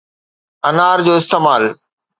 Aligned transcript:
انار 0.69 0.97
جو 1.05 1.13
استعمال 1.19 1.63